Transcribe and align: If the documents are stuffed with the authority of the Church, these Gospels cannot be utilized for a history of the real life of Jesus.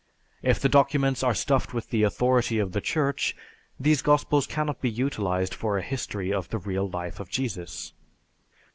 If 0.41 0.59
the 0.59 0.67
documents 0.67 1.21
are 1.21 1.35
stuffed 1.35 1.75
with 1.75 1.91
the 1.91 2.01
authority 2.01 2.57
of 2.57 2.71
the 2.71 2.81
Church, 2.81 3.35
these 3.79 4.01
Gospels 4.01 4.47
cannot 4.47 4.81
be 4.81 4.89
utilized 4.89 5.53
for 5.53 5.77
a 5.77 5.83
history 5.83 6.33
of 6.33 6.49
the 6.49 6.57
real 6.57 6.89
life 6.89 7.19
of 7.19 7.29
Jesus. 7.29 7.93